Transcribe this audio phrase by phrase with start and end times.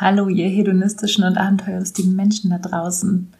[0.00, 3.32] Hallo, ihr hedonistischen und abenteuerlustigen Menschen da draußen.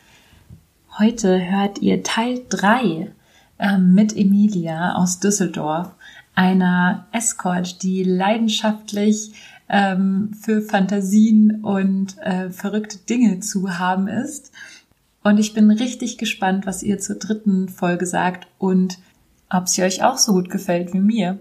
[1.01, 3.11] Heute hört ihr Teil 3
[3.59, 5.91] äh, mit Emilia aus Düsseldorf,
[6.37, 9.33] einer Escort, die leidenschaftlich
[9.69, 14.53] ähm, für Fantasien und äh, verrückte Dinge zu haben ist.
[15.25, 19.01] Und ich bin richtig gespannt, was ihr zur dritten Folge sagt und
[19.51, 21.41] ob sie euch auch so gut gefällt wie mir.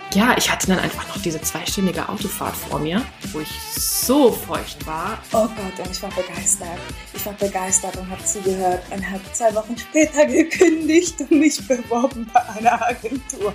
[0.13, 4.85] ja, ich hatte dann einfach noch diese zweistündige Autofahrt vor mir, wo ich so feucht
[4.85, 5.17] war.
[5.31, 6.79] Oh Gott, und ich war begeistert.
[7.13, 12.29] Ich war begeistert und habe zugehört und habe zwei Wochen später gekündigt und mich beworben
[12.33, 13.53] bei einer Agentur.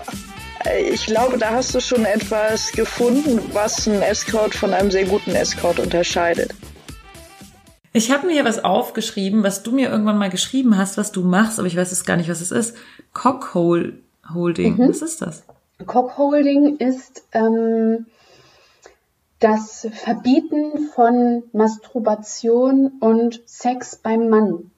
[0.90, 5.34] Ich glaube, da hast du schon etwas gefunden, was einen Escort von einem sehr guten
[5.34, 6.54] Escort unterscheidet.
[7.92, 11.22] Ich habe mir hier was aufgeschrieben, was du mir irgendwann mal geschrieben hast, was du
[11.22, 12.76] machst, aber ich weiß es gar nicht, was es ist.
[13.12, 13.94] Cockhole
[14.32, 14.76] Holding.
[14.76, 14.88] Mhm.
[14.88, 15.44] Was ist das?
[15.84, 18.06] Cockholding ist ähm,
[19.38, 24.70] das Verbieten von Masturbation und Sex beim Mann.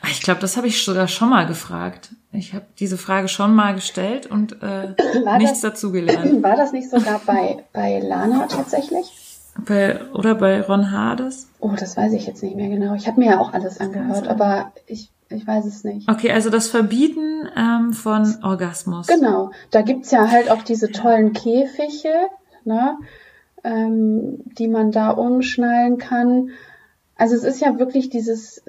[0.00, 2.10] Ah, ich glaube, das habe ich sogar schon mal gefragt.
[2.32, 4.94] Ich habe diese Frage schon mal gestellt und äh,
[5.38, 6.42] nichts das, dazu gelernt.
[6.42, 9.23] War das nicht sogar bei, bei Lana tatsächlich?
[9.56, 11.48] Bei, oder bei Ron Hades?
[11.60, 12.94] Oh, das weiß ich jetzt nicht mehr genau.
[12.94, 16.08] Ich habe mir ja auch alles angehört, aber ich ich weiß es nicht.
[16.08, 19.06] Okay, also das Verbieten ähm, von Orgasmus.
[19.06, 19.50] Genau.
[19.70, 22.28] Da gibt's ja halt auch diese tollen Käfige,
[22.64, 22.98] ne,
[23.62, 26.50] ähm, die man da umschnallen kann.
[27.16, 28.62] Also es ist ja wirklich dieses,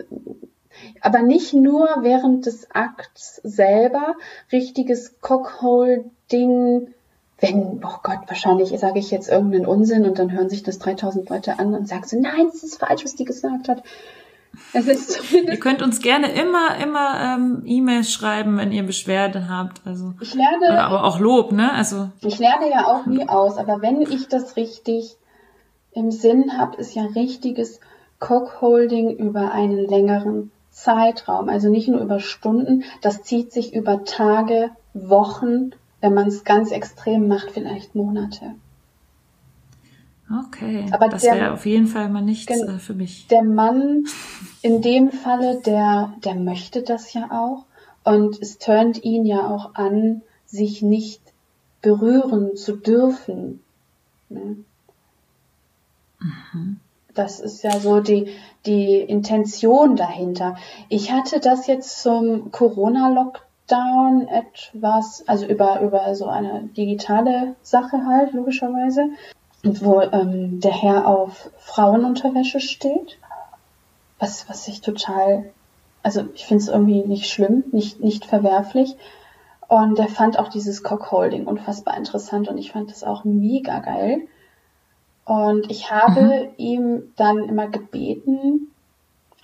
[1.02, 4.16] aber nicht nur während des Akts selber,
[4.52, 6.94] richtiges Cockholding,
[7.40, 11.30] wenn, oh Gott, wahrscheinlich sage ich jetzt irgendeinen Unsinn und dann hören sich das 3000
[11.30, 13.84] Leute an und sagen so, nein, das ist falsch, was die gesagt hat.
[14.72, 19.82] Es ist ihr könnt uns gerne immer, immer ähm, E-Mails schreiben, wenn ihr Beschwerden habt.
[19.86, 21.74] Also, ich lerne, aber auch Lob, ne?
[21.74, 25.18] Also, ich lerne ja auch nie aus, aber wenn ich das richtig
[25.92, 27.82] im Sinn habe, ist ja richtiges
[28.20, 31.48] Cockholding über einen längeren Zeitraum.
[31.50, 35.72] Also nicht nur über Stunden, das zieht sich über Tage, Wochen,
[36.06, 38.54] wenn man es ganz extrem macht, vielleicht Monate.
[40.32, 43.26] Okay, aber das wäre auf jeden Fall mal nichts äh, für mich.
[43.28, 44.06] Der Mann
[44.62, 47.66] in dem Falle, der, der möchte das ja auch
[48.04, 51.22] und es turnt ihn ja auch an, sich nicht
[51.82, 53.64] berühren zu dürfen.
[54.30, 54.58] Ne?
[56.20, 56.80] Mhm.
[57.16, 58.28] Das ist ja so die,
[58.68, 60.56] die Intention dahinter.
[60.88, 68.34] Ich hatte das jetzt zum Corona-Lockdown etwas, also über, über so eine digitale Sache halt,
[68.34, 69.10] logischerweise
[69.66, 73.18] wo ähm, der Herr auf Frauenunterwäsche steht.
[74.20, 75.52] Was, was ich total,
[76.04, 78.96] also ich finde es irgendwie nicht schlimm, nicht, nicht verwerflich.
[79.68, 84.28] Und der fand auch dieses Cockholding unfassbar interessant und ich fand das auch mega geil.
[85.26, 86.50] Und ich habe mhm.
[86.58, 88.72] ihm dann immer gebeten,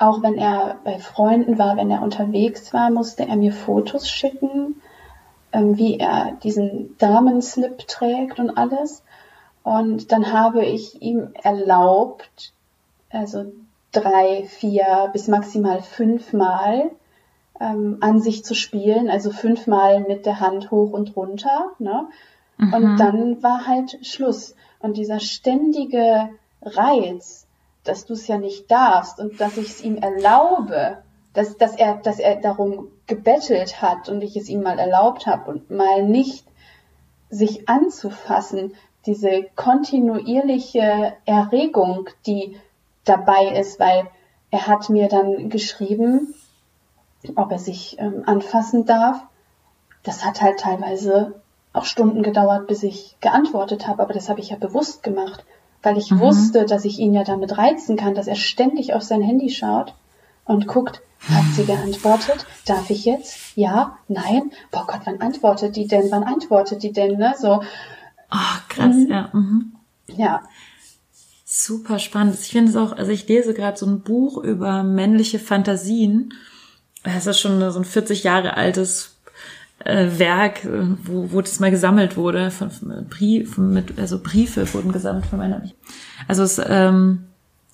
[0.01, 4.81] auch wenn er bei Freunden war, wenn er unterwegs war, musste er mir Fotos schicken,
[5.51, 9.03] ähm, wie er diesen Damenslip trägt und alles.
[9.63, 12.53] Und dann habe ich ihm erlaubt,
[13.11, 13.51] also
[13.91, 16.90] drei, vier bis maximal fünfmal
[17.59, 21.73] ähm, an sich zu spielen, also fünfmal mit der Hand hoch und runter.
[21.78, 22.07] Ne?
[22.57, 22.73] Mhm.
[22.73, 24.56] Und dann war halt Schluss.
[24.79, 26.29] Und dieser ständige
[26.63, 27.45] Reiz,
[27.83, 30.99] dass du es ja nicht darfst und dass ich es ihm erlaube,
[31.33, 35.49] dass, dass, er, dass er darum gebettelt hat und ich es ihm mal erlaubt habe
[35.49, 36.45] und mal nicht
[37.29, 38.75] sich anzufassen,
[39.05, 42.57] diese kontinuierliche Erregung, die
[43.03, 44.07] dabei ist, weil
[44.51, 46.35] er hat mir dann geschrieben,
[47.35, 49.23] ob er sich ähm, anfassen darf.
[50.03, 51.41] Das hat halt teilweise
[51.73, 55.45] auch Stunden gedauert, bis ich geantwortet habe, aber das habe ich ja bewusst gemacht,
[55.83, 56.19] weil ich mhm.
[56.19, 59.93] wusste, dass ich ihn ja damit reizen kann, dass er ständig auf sein Handy schaut
[60.45, 62.45] und guckt, hat sie geantwortet?
[62.66, 63.55] Darf ich jetzt?
[63.55, 63.97] Ja?
[64.07, 64.51] Nein?
[64.72, 66.09] Boah Gott, wann antwortet die denn?
[66.09, 67.17] Wann antwortet die denn?
[67.17, 67.35] Ne?
[67.37, 67.61] So,
[68.31, 69.07] Ach, krass, mhm.
[69.07, 69.29] ja.
[69.33, 69.73] Mhm.
[70.07, 70.41] Ja.
[71.45, 72.37] Super spannend.
[72.41, 76.34] Ich finde es auch, also ich lese gerade so ein Buch über männliche Fantasien.
[77.03, 79.17] Das ist schon so ein 40 Jahre altes
[79.85, 82.51] äh, Werk, äh, wo, wo das mal gesammelt wurde.
[82.51, 85.63] Von, von Brief, mit, also Briefe wurden gesammelt von meiner.
[86.28, 87.25] Also es, ähm,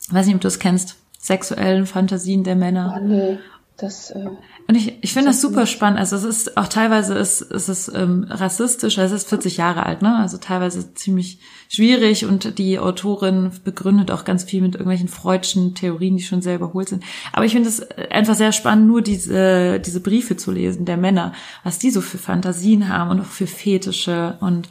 [0.10, 2.98] weiß nicht, ob du es kennst, sexuellen Fantasien der Männer.
[2.98, 3.38] Oh, nee.
[3.78, 4.26] Das, äh,
[4.68, 6.00] und ich, ich finde das super spannend.
[6.00, 8.98] Also es ist auch teilweise ist, ist es ähm, rassistisch.
[8.98, 10.18] Also es ist 40 Jahre alt, ne?
[10.18, 11.40] Also teilweise ziemlich
[11.70, 16.56] schwierig und die Autorin begründet auch ganz viel mit irgendwelchen freudschen Theorien, die schon sehr
[16.56, 17.04] überholt sind.
[17.34, 21.34] Aber ich finde es einfach sehr spannend, nur diese diese Briefe zu lesen der Männer,
[21.64, 24.70] was die so für Fantasien haben und auch für Fetische und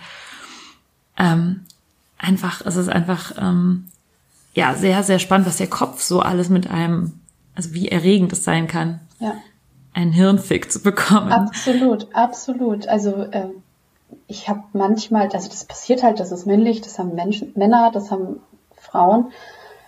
[1.16, 1.60] ähm,
[2.18, 3.84] einfach, es ist einfach ähm,
[4.54, 7.20] ja sehr sehr spannend, was der Kopf so alles mit einem
[7.56, 9.34] also wie erregend es sein kann, ja.
[9.92, 11.32] einen Hirnfick zu bekommen.
[11.32, 12.86] Absolut, absolut.
[12.86, 13.62] Also ähm,
[14.28, 18.10] ich habe manchmal, also das passiert halt, das ist männlich, das haben Menschen, Männer, das
[18.10, 18.40] haben
[18.76, 19.32] Frauen.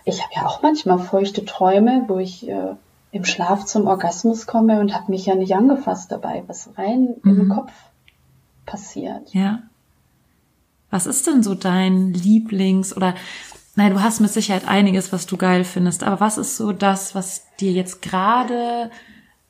[0.03, 2.75] Ich habe ja auch manchmal feuchte Träume, wo ich äh,
[3.11, 7.41] im Schlaf zum Orgasmus komme und habe mich ja nicht angefasst dabei, was rein mhm.
[7.41, 7.71] im Kopf
[8.65, 9.33] passiert.
[9.33, 9.63] Ja.
[10.91, 13.13] Was ist denn so dein Lieblings- oder
[13.79, 16.03] Nein, du hast mit Sicherheit einiges, was du geil findest.
[16.03, 18.91] Aber was ist so das, was dir jetzt gerade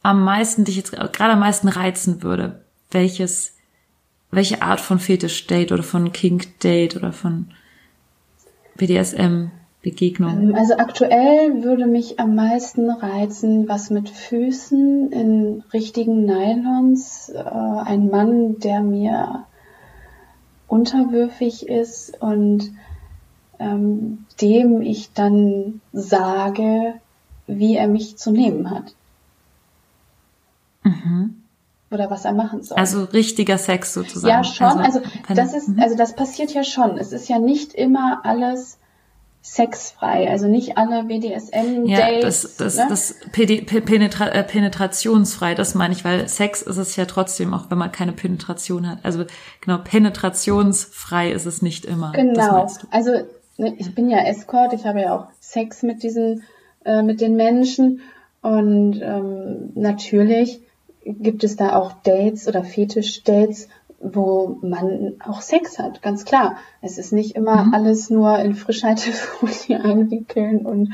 [0.04, 2.64] am meisten, dich jetzt gerade am meisten reizen würde?
[2.92, 3.56] Welches,
[4.30, 7.48] welche Art von Fetisch-Date oder von Kink-Date oder von
[8.78, 10.50] BDSM-Begegnung?
[10.50, 17.40] Ähm, also aktuell würde mich am meisten reizen, was mit Füßen in richtigen Nylons, äh,
[17.40, 19.46] ein Mann, der mir
[20.68, 22.72] unterwürfig ist und
[23.60, 26.94] ähm, dem ich dann sage,
[27.48, 28.94] wie er mich zu nehmen hat.
[30.84, 31.36] Mhm.
[31.92, 32.78] Oder was er machen soll.
[32.78, 34.30] Also richtiger Sex sozusagen.
[34.30, 34.80] Ja, schon.
[34.80, 35.80] Also, also das ist, mhm.
[35.80, 36.98] also das passiert ja schon.
[36.98, 38.78] Es ist ja nicht immer alles
[39.42, 41.88] sexfrei, also nicht alle BDSM-Dates.
[41.88, 42.86] Ja, das, das, ne?
[42.90, 47.78] das Penetra äh, penetrationsfrei, das meine ich, weil Sex ist es ja trotzdem, auch wenn
[47.78, 49.00] man keine Penetration hat.
[49.04, 49.26] Also
[49.62, 52.12] genau, penetrationsfrei ist es nicht immer.
[52.12, 52.68] Genau.
[52.92, 53.12] Also
[53.78, 56.44] ich bin ja Escort, ich habe ja auch Sex mit diesen,
[56.86, 58.02] äh, mit den Menschen
[58.42, 60.62] und ähm, natürlich
[61.04, 63.68] gibt es da auch Dates oder Fetisch-Dates,
[64.00, 66.58] wo man auch Sex hat, ganz klar.
[66.82, 67.74] Es ist nicht immer mhm.
[67.74, 70.94] alles nur in Frischhaltefolie einwickeln und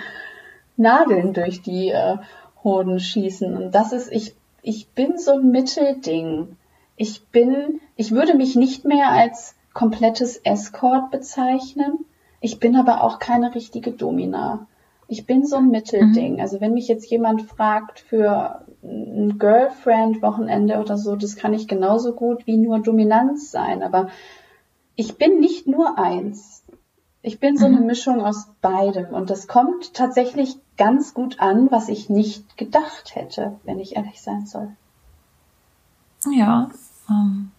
[0.77, 2.17] Nadeln durch die äh,
[2.63, 3.55] Hoden schießen.
[3.55, 6.57] Und das ist, ich, ich bin so ein Mittelding.
[6.95, 12.05] Ich bin, ich würde mich nicht mehr als komplettes Escort bezeichnen.
[12.41, 14.67] Ich bin aber auch keine richtige Domina.
[15.07, 16.35] Ich bin so ein Mittelding.
[16.35, 16.39] Mhm.
[16.39, 22.13] Also wenn mich jetzt jemand fragt für ein Girlfriend-Wochenende oder so, das kann ich genauso
[22.13, 23.83] gut wie nur Dominanz sein.
[23.83, 24.09] Aber
[24.95, 26.63] ich bin nicht nur eins.
[27.21, 27.87] Ich bin so eine mhm.
[27.87, 29.07] Mischung aus beidem.
[29.07, 34.21] Und das kommt tatsächlich ganz gut an, was ich nicht gedacht hätte, wenn ich ehrlich
[34.21, 34.69] sein soll.
[36.31, 36.69] Ja,
[37.09, 37.51] ähm,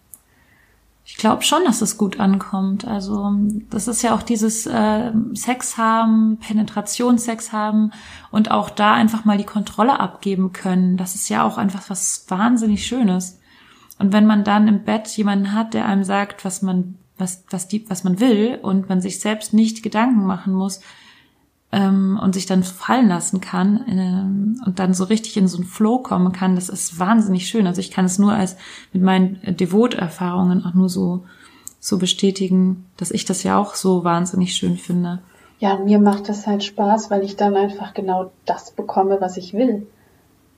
[1.09, 2.85] ich glaube schon, dass es gut ankommt.
[2.85, 3.31] Also
[3.69, 7.91] das ist ja auch dieses äh, Sex haben, Penetrationssex haben
[8.29, 10.97] und auch da einfach mal die Kontrolle abgeben können.
[10.97, 13.39] Das ist ja auch einfach was wahnsinnig Schönes.
[13.97, 17.69] Und wenn man dann im Bett jemanden hat, der einem sagt, was man was was
[17.69, 20.81] die was man will und man sich selbst nicht Gedanken machen muss,
[21.71, 25.65] ähm, und sich dann fallen lassen kann ähm, und dann so richtig in so einen
[25.65, 27.67] Flow kommen kann, das ist wahnsinnig schön.
[27.67, 28.55] Also ich kann es nur als
[28.93, 31.23] mit meinen Devot-Erfahrungen auch nur so
[31.79, 35.19] so bestätigen, dass ich das ja auch so wahnsinnig schön finde.
[35.59, 39.53] Ja, mir macht das halt Spaß, weil ich dann einfach genau das bekomme, was ich
[39.53, 39.87] will.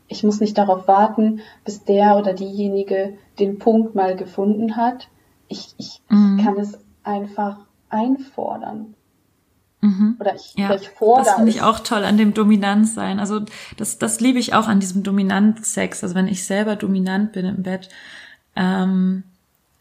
[0.07, 5.07] Ich muss nicht darauf warten, bis der oder diejenige den Punkt mal gefunden hat.
[5.47, 6.37] Ich, ich, mhm.
[6.37, 7.57] ich kann es einfach
[7.89, 8.95] einfordern.
[9.81, 10.17] Mhm.
[10.19, 11.25] Oder ich, ja, ich fordere.
[11.25, 13.19] Das finde ich auch toll an dem Dominanzsein.
[13.19, 13.41] Also
[13.77, 16.03] das, das liebe ich auch an diesem Dominantsex.
[16.03, 17.89] Also wenn ich selber dominant bin im Bett,
[18.55, 19.23] ähm,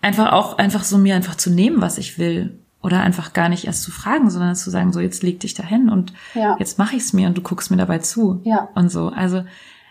[0.01, 2.59] einfach auch einfach so mir einfach zu nehmen, was ich will.
[2.81, 5.89] Oder einfach gar nicht erst zu fragen, sondern zu sagen, so jetzt leg dich dahin
[5.89, 6.55] und ja.
[6.61, 8.41] jetzt mache ich es mir und du guckst mir dabei zu.
[8.45, 8.69] Ja.
[8.77, 9.09] Und so.
[9.09, 9.43] Also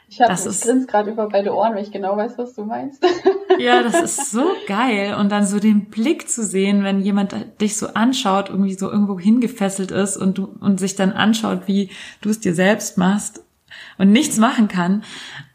[0.09, 2.63] ich, hab, das ich grinse gerade über beide Ohren, weil ich genau weiß, was du
[2.63, 3.03] meinst.
[3.59, 5.15] Ja, das ist so geil.
[5.15, 9.19] Und dann so den Blick zu sehen, wenn jemand dich so anschaut, irgendwie so irgendwo
[9.19, 11.89] hingefesselt ist und du und sich dann anschaut, wie
[12.21, 13.43] du es dir selbst machst
[13.97, 15.03] und nichts machen kann.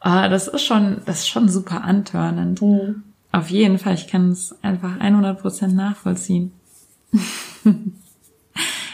[0.04, 2.60] Uh, das ist schon, das ist schon super antörnend.
[2.60, 3.04] Mhm.
[3.30, 6.52] Auf jeden Fall, ich kann es einfach 100 Prozent nachvollziehen.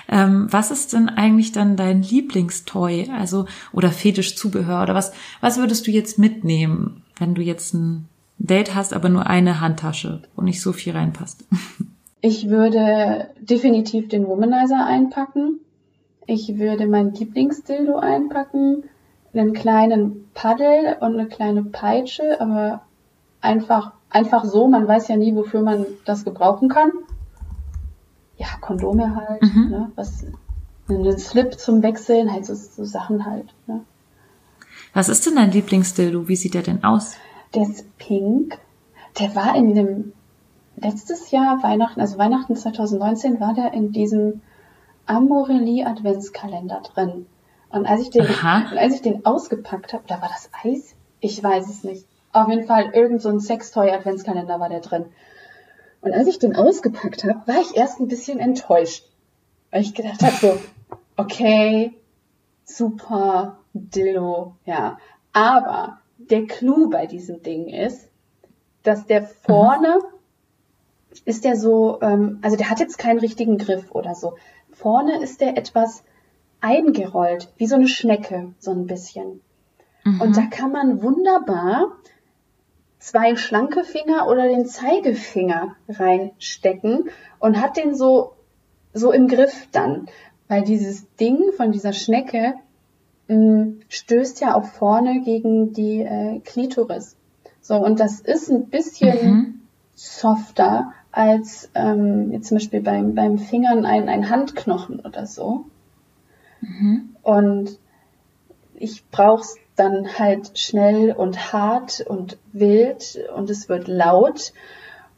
[0.09, 5.13] Ähm, was ist denn eigentlich dann dein Lieblingstoy, also oder Fetischzubehör oder was?
[5.41, 10.23] Was würdest du jetzt mitnehmen, wenn du jetzt ein Date hast, aber nur eine Handtasche,
[10.35, 11.45] wo nicht so viel reinpasst?
[12.21, 15.61] Ich würde definitiv den Womanizer einpacken.
[16.27, 18.83] Ich würde mein Lieblingsdildo einpacken,
[19.33, 22.83] einen kleinen Paddel und eine kleine Peitsche, aber
[23.41, 26.91] einfach, einfach so, man weiß ja nie, wofür man das gebrauchen kann
[28.39, 29.69] ja, Kondome halt, mhm.
[29.69, 30.25] ne, was,
[30.89, 33.85] einen Slip zum Wechseln, halt so, so Sachen halt, ne.
[34.95, 36.29] Was ist denn dein Lieblingsdildo?
[36.29, 37.17] Wie sieht der denn aus?
[37.55, 38.59] Der ist pink.
[39.19, 40.13] Der war in dem
[40.77, 44.41] letztes Jahr Weihnachten, also Weihnachten 2019, war der in diesem
[45.07, 47.27] Amorelie Adventskalender drin.
[47.71, 50.95] Und als ich den, als ich den ausgepackt habe, da war das Eis?
[51.21, 52.07] Ich weiß es nicht.
[52.33, 55.07] Auf jeden Fall irgend so ein Sextoy Adventskalender war der drin.
[56.01, 59.05] Und als ich den ausgepackt habe, war ich erst ein bisschen enttäuscht.
[59.71, 60.59] Weil ich gedacht habe so,
[61.17, 61.93] okay,
[62.65, 64.99] super, Dildo, ja.
[65.33, 68.09] Aber der Clou bei diesem Ding ist,
[68.83, 69.99] dass der vorne
[71.25, 74.37] ist der so, ähm, also der hat jetzt keinen richtigen Griff oder so.
[74.71, 76.05] Vorne ist der etwas
[76.61, 79.41] eingerollt, wie so eine Schnecke, so ein bisschen.
[80.21, 81.93] Und da kann man wunderbar
[82.99, 88.33] zwei schlanke Finger oder den Zeigefinger reinstecken und hat den so,
[88.93, 90.09] so im Griff dann.
[90.49, 92.55] Weil dieses Ding von dieser Schnecke
[93.29, 97.17] mh, stößt ja auch vorne gegen die äh, Klitoris.
[97.61, 103.85] So, und das ist ein bisschen softer als ähm, jetzt zum Beispiel beim, beim Fingern
[103.85, 105.67] ein, ein Handknochen oder so.
[107.23, 107.79] Und
[108.75, 114.53] ich brauch's dann halt schnell und hart und wild und es wird laut.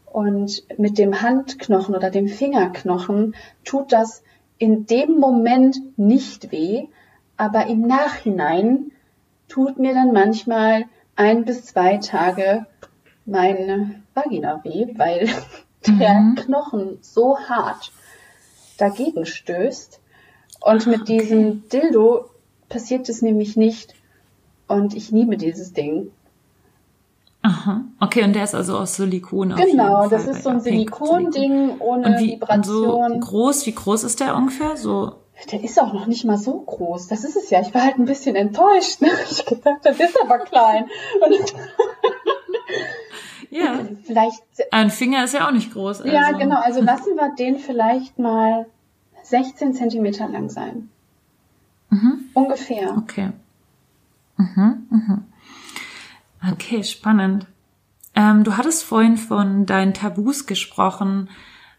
[0.06, 4.22] Und mit dem Handknochen oder dem Fingerknochen tut das
[4.58, 6.88] in dem Moment nicht weh,
[7.36, 8.92] aber im Nachhinein
[9.48, 10.84] tut mir dann manchmal
[11.16, 12.66] ein bis zwei Tage
[13.24, 15.28] meine Vagina weh, weil
[15.86, 17.92] der Knochen so hart
[18.78, 20.00] dagegen stößt.
[20.60, 22.26] Und mit diesem Dildo
[22.68, 23.94] passiert es nämlich nicht.
[24.70, 26.12] Und ich liebe dieses Ding.
[27.42, 27.82] Aha.
[27.98, 29.54] Okay, und der ist also aus Silikon.
[29.56, 33.12] Genau, das ist so ein Ja, Silikonding ohne Und wie und Vibration.
[33.14, 34.76] so groß, wie groß ist der ungefähr?
[34.76, 35.14] So
[35.50, 37.08] Der ist auch noch nicht mal so groß.
[37.08, 37.60] Das ist es ja.
[37.62, 39.00] Ich war halt ein bisschen enttäuscht.
[39.00, 39.08] Ne?
[39.30, 40.84] Ich gedacht, das ist aber klein.
[41.24, 41.54] Und
[43.50, 43.80] ja.
[44.04, 46.02] vielleicht, Ein Finger ist ja auch nicht groß.
[46.02, 46.14] Also.
[46.14, 48.66] ja genau, also lassen wir den vielleicht mal
[49.24, 50.90] 16 Zentimeter lang sein.
[51.88, 52.26] Mhm.
[52.34, 52.96] Ungefähr.
[52.98, 53.30] Okay.
[54.40, 55.24] Mhm, mhm.
[56.52, 57.46] Okay, spannend.
[58.14, 61.28] Ähm, du hattest vorhin von deinen Tabus gesprochen,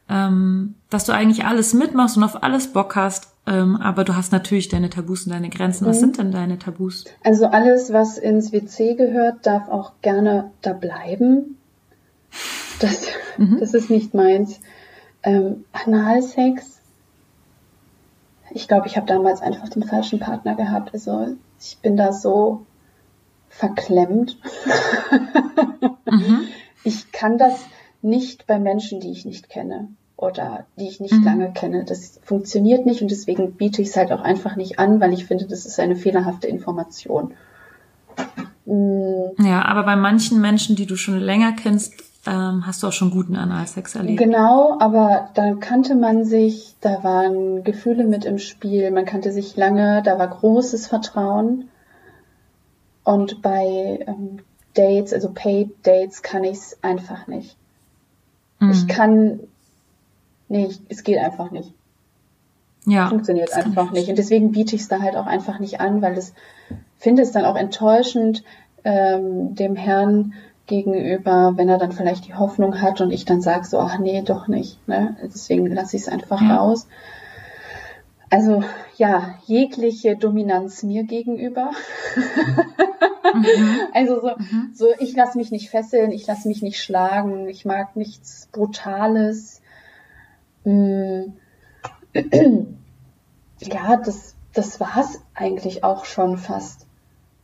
[0.07, 4.31] ähm, dass du eigentlich alles mitmachst und auf alles Bock hast, ähm, aber du hast
[4.31, 5.87] natürlich deine Tabus und deine Grenzen.
[5.87, 6.01] Was Mhm.
[6.01, 7.05] sind denn deine Tabus?
[7.23, 11.57] Also alles, was ins WC gehört, darf auch gerne da bleiben.
[12.79, 13.01] Das,
[13.37, 13.57] Mhm.
[13.59, 14.59] das ist nicht meins.
[15.23, 16.79] Ähm, Analsex.
[18.51, 20.93] Ich glaube, ich habe damals einfach den falschen Partner gehabt.
[20.93, 22.65] Also ich bin da so
[23.49, 24.37] verklemmt.
[26.09, 26.41] Mhm.
[26.83, 27.53] Ich kann das
[28.01, 31.23] nicht bei Menschen, die ich nicht kenne oder die ich nicht Mhm.
[31.23, 31.85] lange kenne.
[31.85, 35.25] Das funktioniert nicht und deswegen biete ich es halt auch einfach nicht an, weil ich
[35.25, 37.33] finde, das ist eine fehlerhafte Information.
[38.65, 41.93] Ja, aber bei manchen Menschen, die du schon länger kennst,
[42.27, 44.19] ähm, hast du auch schon guten Analsex erlebt.
[44.19, 49.57] Genau, aber da kannte man sich, da waren Gefühle mit im Spiel, man kannte sich
[49.57, 51.69] lange, da war großes Vertrauen.
[53.03, 54.39] Und bei ähm,
[54.75, 57.57] Dates, also Paid Dates, kann ich es einfach nicht.
[58.59, 58.71] Mhm.
[58.71, 59.39] Ich kann,
[60.47, 61.73] nee, ich, es geht einfach nicht.
[62.85, 64.09] ja, Funktioniert einfach ich nicht.
[64.09, 66.35] Und deswegen biete ich es da halt auch einfach nicht an, weil es
[66.99, 68.43] finde es dann auch enttäuschend
[68.83, 70.33] ähm, dem Herrn
[70.71, 74.21] gegenüber, wenn er dann vielleicht die Hoffnung hat und ich dann sage so, ach nee,
[74.23, 74.87] doch nicht.
[74.87, 75.17] Ne?
[75.21, 76.57] Deswegen lasse ich es einfach Ja.
[76.57, 76.87] raus.
[78.29, 78.63] Also
[78.97, 81.71] ja, jegliche Dominanz mir gegenüber.
[83.33, 83.45] Mhm.
[83.93, 84.71] Also so, Mhm.
[84.73, 89.61] so ich lasse mich nicht fesseln, ich lasse mich nicht schlagen, ich mag nichts Brutales.
[90.63, 91.33] Mm.
[93.63, 96.87] Ja, das, das war's eigentlich auch schon fast.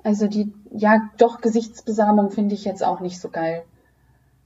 [0.03, 3.63] Also die, ja, doch Gesichtsbesamung finde ich jetzt auch nicht so geil.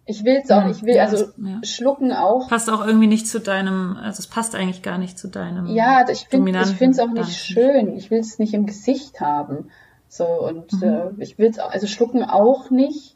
[0.05, 1.59] Ich will's auch, Hm, ich will, ja, also ja.
[1.63, 2.47] schlucken auch.
[2.49, 5.67] Passt auch irgendwie nicht zu deinem, also es passt eigentlich gar nicht zu deinem.
[5.67, 7.31] Ja, ich finde es auch nicht Tanzen.
[7.33, 7.95] schön.
[7.97, 9.69] Ich will es nicht im Gesicht haben.
[10.09, 10.83] So und Mhm.
[10.83, 13.15] äh, ich will es also schlucken auch nicht.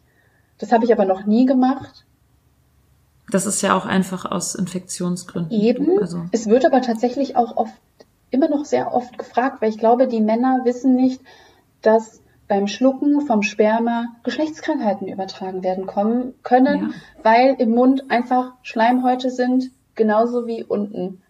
[0.60, 2.06] Das habe ich aber noch nie gemacht.
[3.32, 5.52] Das ist ja auch einfach aus Infektionsgründen.
[5.60, 6.00] Eben.
[6.00, 7.74] Also, Es wird aber tatsächlich auch oft
[8.30, 11.20] immer noch sehr oft gefragt, weil ich glaube, die Männer wissen nicht,
[11.82, 17.24] dass beim Schlucken vom Sperma Geschlechtskrankheiten übertragen werden kommen können, Ja.
[17.24, 21.22] weil im Mund einfach Schleimhäute sind, genauso wie unten.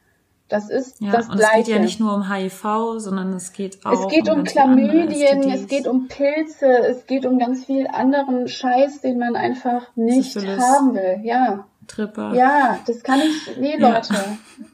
[0.47, 1.59] Das ist ja, das und Gleiche.
[1.61, 2.63] es geht ja nicht nur um HIV,
[2.97, 7.25] sondern es geht auch Es geht um andere Chlamydien, es geht um Pilze, es geht
[7.25, 10.61] um ganz viel anderen Scheiß, den man einfach nicht Syphilis.
[10.63, 11.19] haben will.
[11.23, 12.33] Ja, Tripper.
[12.33, 13.57] Ja, das kann ich.
[13.57, 13.93] Nee, Ja.
[13.93, 14.13] Leute.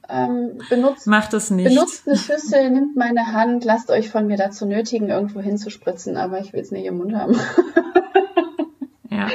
[0.10, 1.70] Ähm, benutzt, Macht es nicht.
[1.70, 6.40] benutzt eine Schüssel, nimmt meine Hand, lasst euch von mir dazu nötigen, irgendwo hinzuspritzen, aber
[6.40, 7.36] ich will es nicht im Mund haben.
[9.10, 9.28] Ja.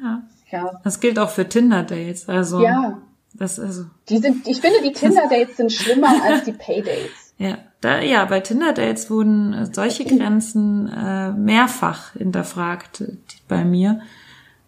[0.00, 0.22] Ja.
[0.50, 0.80] ja.
[0.84, 2.28] Das gilt auch für Tinder-Dates.
[2.28, 2.98] Also, Ja.
[3.34, 7.34] das also, Die sind, ich finde, die Tinder-Dates sind schlimmer als die Paydates.
[7.38, 7.58] ja.
[7.80, 13.04] Da, ja, bei Tinder-Dates wurden solche Grenzen äh, mehrfach hinterfragt
[13.48, 14.00] bei mir.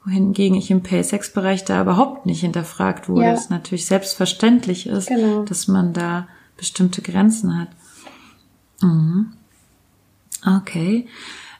[0.04, 3.26] Wohingegen ich im Pay-Sex-Bereich da überhaupt nicht hinterfragt wurde.
[3.26, 3.32] Ja.
[3.32, 5.44] Es natürlich selbstverständlich ist, Genau.
[5.44, 7.68] dass man da bestimmte Grenzen hat.
[8.80, 9.32] Mhm.
[10.44, 11.06] Okay.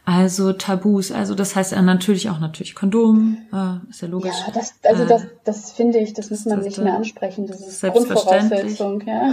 [0.04, 4.34] Also Tabus, also das heißt ja natürlich auch natürlich Kondom, äh, ist ja logisch.
[4.44, 7.46] Ja, das, also Äh, das, das finde ich, das muss man das- nicht mehr ansprechen.
[7.46, 8.76] Das ist Selbstverständlich.
[8.78, 9.32] Grundvoraussetzung, ja.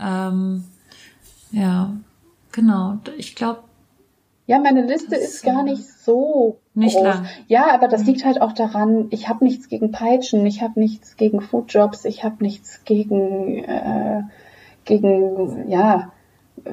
[0.00, 0.64] Ähm,
[1.52, 1.92] ja,
[2.50, 2.98] genau.
[3.16, 3.60] Ich glaube,
[4.46, 7.04] Ja, meine Liste ist gar nicht so Nicht groß.
[7.04, 7.26] lang.
[7.48, 11.16] Ja, aber das liegt halt auch daran, ich habe nichts gegen Peitschen, ich habe nichts
[11.16, 14.22] gegen Foodjobs, ich habe nichts gegen, äh,
[14.84, 16.12] gegen, ja,
[16.64, 16.72] äh,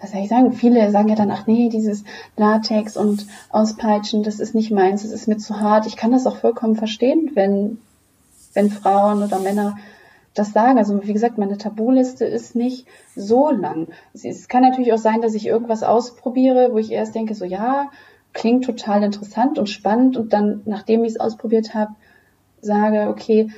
[0.00, 0.52] was soll ich sagen?
[0.52, 2.04] Viele sagen ja dann, ach nee, dieses
[2.36, 5.86] Latex und Auspeitschen, das ist nicht meins, das ist mir zu hart.
[5.86, 7.78] Ich kann das auch vollkommen verstehen, wenn,
[8.54, 9.76] wenn Frauen oder Männer
[10.32, 10.78] das sagen.
[10.78, 13.88] Also wie gesagt, meine Tabuliste ist nicht so lang.
[14.14, 17.90] Es kann natürlich auch sein, dass ich irgendwas ausprobiere, wo ich erst denke, so ja,
[18.32, 21.92] klingt total interessant und spannend und dann, nachdem ich es ausprobiert habe,
[22.60, 23.50] sage, okay,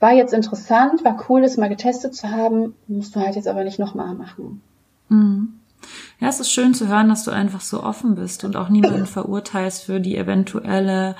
[0.00, 3.64] war jetzt interessant, war cool, das mal getestet zu haben, musst du halt jetzt aber
[3.64, 4.62] nicht nochmal machen.
[5.08, 5.60] Mhm.
[6.20, 9.06] Ja, es ist schön zu hören, dass du einfach so offen bist und auch niemanden
[9.06, 11.16] verurteilst für die eventuelle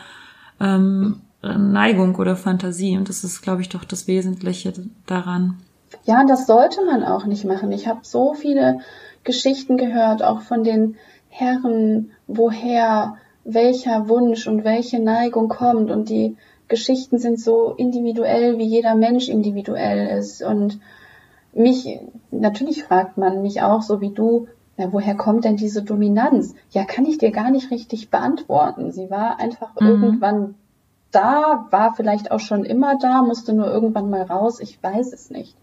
[0.60, 2.96] ähm, Neigung oder Fantasie.
[2.96, 4.72] Und das ist, glaube ich, doch das Wesentliche
[5.06, 5.58] daran.
[6.04, 7.70] Ja, das sollte man auch nicht machen.
[7.72, 8.80] Ich habe so viele
[9.24, 10.96] Geschichten gehört, auch von den
[11.28, 15.90] Herren, woher welcher Wunsch und welche Neigung kommt.
[15.90, 16.36] Und die
[16.68, 20.42] Geschichten sind so individuell, wie jeder Mensch individuell ist.
[20.42, 20.80] Und
[21.52, 26.54] mich, natürlich fragt man mich auch, so wie du, na, woher kommt denn diese Dominanz?
[26.70, 28.92] Ja, kann ich dir gar nicht richtig beantworten.
[28.92, 29.86] Sie war einfach Mhm.
[29.86, 30.54] irgendwann
[31.12, 34.60] da, war vielleicht auch schon immer da, musste nur irgendwann mal raus.
[34.60, 35.56] Ich weiß es nicht.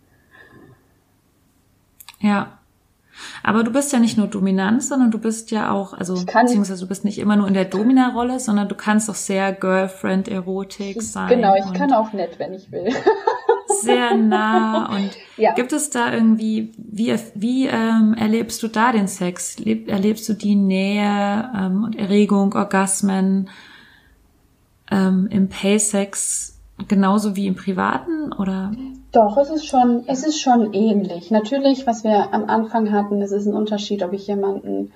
[2.20, 2.60] Ja.
[3.44, 6.88] Aber du bist ja nicht nur Dominanz, sondern du bist ja auch, also beziehungsweise du
[6.88, 11.28] bist nicht immer nur in der Domina-Rolle, sondern du kannst auch sehr Girlfriend-Erotik sein.
[11.28, 12.88] Genau, ich kann auch nett, wenn ich will.
[13.82, 15.54] sehr nah und Ja.
[15.54, 19.60] gibt es da irgendwie, wie, wie ähm, erlebst du da den Sex?
[19.60, 23.50] Leb, erlebst du die Nähe ähm, und Erregung, Orgasmen
[24.90, 28.72] ähm, im Pay-Sex genauso wie im Privaten oder?
[29.14, 31.30] Doch, es ist schon, es ist schon ähnlich.
[31.30, 34.92] Natürlich, was wir am Anfang hatten, es ist ein Unterschied, ob ich jemanden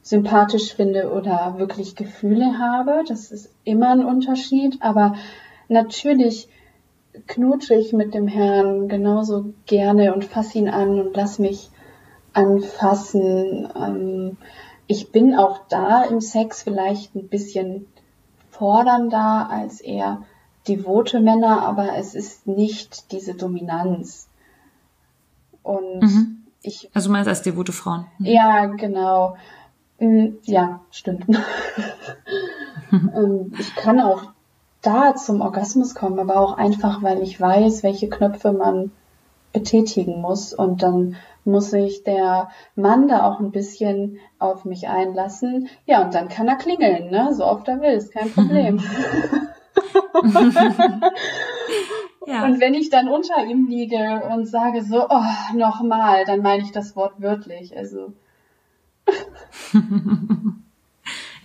[0.00, 3.02] sympathisch finde oder wirklich Gefühle habe.
[3.08, 4.80] Das ist immer ein Unterschied.
[4.80, 5.16] Aber
[5.66, 6.48] natürlich
[7.26, 11.70] knutsche ich mit dem Herrn genauso gerne und fasse ihn an und lass mich
[12.32, 13.68] anfassen.
[13.74, 14.36] Ähm,
[14.86, 17.88] ich bin auch da im Sex vielleicht ein bisschen
[18.50, 20.22] fordernder als er
[20.68, 24.28] devote Männer, aber es ist nicht diese Dominanz.
[25.62, 26.36] Und Mhm.
[26.62, 28.06] ich, Also du meinst als devote Frauen?
[28.18, 28.26] Mhm.
[28.26, 29.36] ja, genau.
[29.98, 31.24] Mm, Ja, stimmt.
[33.58, 34.22] Ich kann auch
[34.82, 38.92] da zum Orgasmus kommen, aber auch einfach, weil ich weiß, welche Knöpfe man
[39.52, 45.68] betätigen muss und dann muss sich der Mann da auch ein bisschen auf mich einlassen.
[45.86, 47.34] Ja, und dann kann er klingeln, ne?
[47.34, 48.80] So oft er will, ist kein Problem.
[52.28, 52.44] Ja.
[52.44, 56.72] Und wenn ich dann unter ihm liege und sage so, oh, nochmal, dann meine ich
[56.72, 57.76] das Wort wörtlich.
[57.76, 58.14] Also,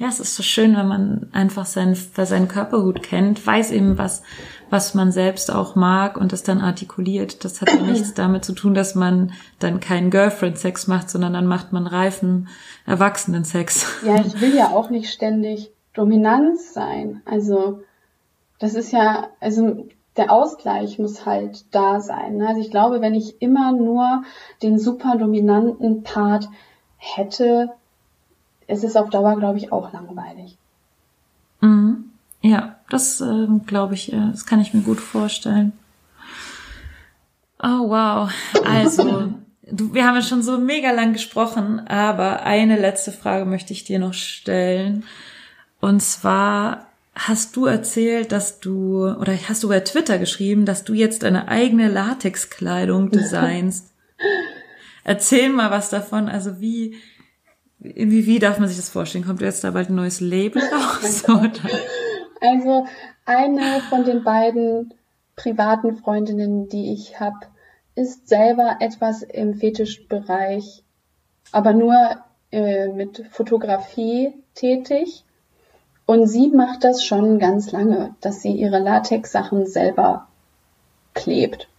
[0.01, 3.99] Ja, es ist so schön, wenn man einfach seinen, seinen Körper gut kennt, weiß eben,
[3.99, 4.23] was,
[4.71, 7.45] was man selbst auch mag und das dann artikuliert.
[7.45, 11.45] Das hat ja nichts damit zu tun, dass man dann keinen Girlfriend-Sex macht, sondern dann
[11.45, 12.47] macht man reifen
[12.87, 14.01] Erwachsenen-Sex.
[14.03, 17.21] ja, ich will ja auch nicht ständig Dominanz sein.
[17.25, 17.83] Also,
[18.61, 22.37] das ist ja, also, der Ausgleich muss halt da sein.
[22.37, 22.47] Ne?
[22.47, 24.23] Also ich glaube, wenn ich immer nur
[24.61, 26.47] den super dominanten Part
[26.97, 27.71] hätte,
[28.67, 30.57] ist es auf Dauer, glaube ich, auch langweilig.
[31.61, 32.11] Mhm.
[32.41, 35.73] Ja, das ähm, glaube ich, äh, das kann ich mir gut vorstellen.
[37.63, 38.31] Oh wow.
[38.65, 39.31] Also,
[39.71, 43.85] du, wir haben ja schon so mega lang gesprochen, aber eine letzte Frage möchte ich
[43.85, 45.03] dir noch stellen.
[45.79, 50.93] Und zwar hast du erzählt, dass du, oder hast du bei Twitter geschrieben, dass du
[50.93, 53.93] jetzt deine eigene Latexkleidung designst.
[55.03, 56.29] Erzähl mal was davon.
[56.29, 56.95] Also wie,
[57.79, 59.25] wie, wie darf man sich das vorstellen?
[59.25, 61.23] Kommt jetzt da bald ein neues Label raus?
[61.27, 61.51] Oder?
[62.39, 62.87] Also
[63.25, 64.93] eine von den beiden
[65.35, 67.47] privaten Freundinnen, die ich habe,
[67.95, 70.83] ist selber etwas im Fetischbereich,
[71.51, 71.95] aber nur
[72.51, 75.25] äh, mit Fotografie tätig.
[76.11, 80.27] Und sie macht das schon ganz lange, dass sie ihre Latex-Sachen selber
[81.13, 81.69] klebt.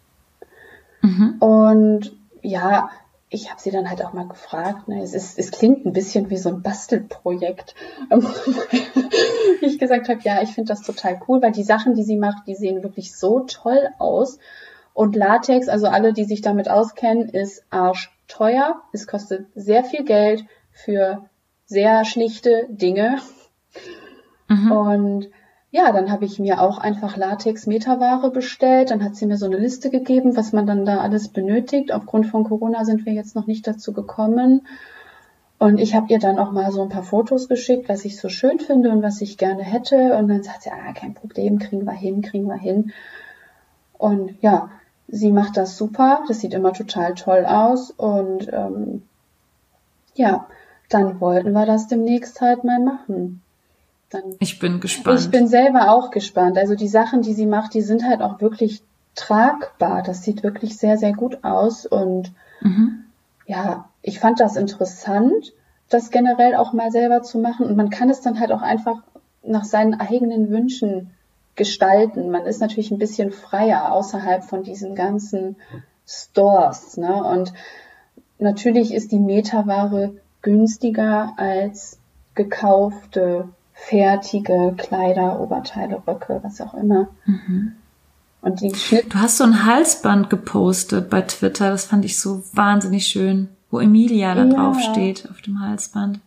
[1.02, 1.36] Mhm.
[1.38, 2.88] Und ja,
[3.28, 4.88] ich habe sie dann halt auch mal gefragt.
[4.88, 7.74] Ne, es, ist, es klingt ein bisschen wie so ein Bastelprojekt.
[9.60, 12.46] ich gesagt habe, ja, ich finde das total cool, weil die Sachen, die sie macht,
[12.46, 14.38] die sehen wirklich so toll aus.
[14.94, 18.80] Und Latex, also alle, die sich damit auskennen, ist arschteuer.
[18.94, 21.28] Es kostet sehr viel Geld für
[21.66, 23.18] sehr schlichte Dinge.
[24.52, 24.72] Mhm.
[24.72, 25.30] Und
[25.70, 28.90] ja, dann habe ich mir auch einfach Latex-Meterware bestellt.
[28.90, 31.92] Dann hat sie mir so eine Liste gegeben, was man dann da alles benötigt.
[31.92, 34.66] Aufgrund von Corona sind wir jetzt noch nicht dazu gekommen.
[35.58, 38.28] Und ich habe ihr dann auch mal so ein paar Fotos geschickt, was ich so
[38.28, 40.14] schön finde und was ich gerne hätte.
[40.16, 42.92] Und dann sagt sie, ah, kein Problem, kriegen wir hin, kriegen wir hin.
[43.96, 44.68] Und ja,
[45.08, 46.22] sie macht das super.
[46.28, 47.90] Das sieht immer total toll aus.
[47.92, 49.04] Und ähm,
[50.14, 50.48] ja,
[50.90, 53.41] dann wollten wir das demnächst halt mal machen
[54.14, 54.36] dann.
[54.38, 55.20] Ich bin gespannt.
[55.20, 56.58] Ich bin selber auch gespannt.
[56.58, 58.82] Also die Sachen, die sie macht, die sind halt auch wirklich
[59.14, 60.02] tragbar.
[60.02, 61.86] Das sieht wirklich sehr, sehr gut aus.
[61.86, 63.04] Und mhm.
[63.46, 65.52] ja, ich fand das interessant,
[65.88, 67.66] das generell auch mal selber zu machen.
[67.66, 69.02] Und man kann es dann halt auch einfach
[69.42, 71.10] nach seinen eigenen Wünschen
[71.54, 72.30] gestalten.
[72.30, 75.56] Man ist natürlich ein bisschen freier außerhalb von diesen ganzen
[76.06, 76.96] Stores.
[76.96, 77.22] Ne?
[77.22, 77.52] Und
[78.38, 81.98] natürlich ist die Metaware günstiger als
[82.34, 83.48] gekaufte
[83.86, 87.08] fertige Kleider, Oberteile, Röcke, was auch immer.
[87.26, 87.72] Mhm.
[88.40, 89.12] Und die Schnitt.
[89.12, 93.80] Du hast so ein Halsband gepostet bei Twitter, das fand ich so wahnsinnig schön, wo
[93.80, 94.52] Emilia da ja.
[94.52, 96.20] drauf steht auf dem Halsband.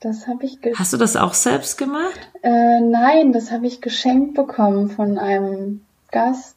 [0.00, 0.58] Das habe ich.
[0.76, 2.30] Hast du das auch selbst gemacht?
[2.42, 6.56] Äh, nein, das habe ich geschenkt bekommen von einem Gast.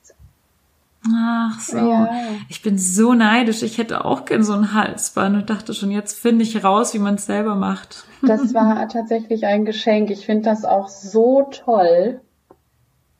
[1.08, 1.78] Ach so.
[1.78, 2.10] Ja.
[2.48, 3.64] Ich bin so neidisch.
[3.64, 7.00] Ich hätte auch gern so ein Halsband und dachte schon, jetzt finde ich raus, wie
[7.00, 8.06] man es selber macht.
[8.22, 10.12] Das war tatsächlich ein Geschenk.
[10.12, 12.22] Ich finde das auch so toll.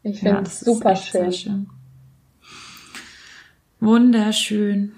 [0.04, 1.32] Ich finde ja, es super schön.
[1.32, 1.70] schön.
[3.80, 4.92] Wunderschön.